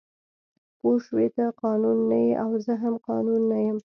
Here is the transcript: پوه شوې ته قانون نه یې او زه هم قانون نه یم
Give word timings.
پوه 0.79 0.95
شوې 1.05 1.27
ته 1.35 1.45
قانون 1.63 1.97
نه 2.09 2.17
یې 2.25 2.33
او 2.43 2.51
زه 2.65 2.73
هم 2.83 2.95
قانون 3.07 3.41
نه 3.51 3.57
یم 3.65 3.77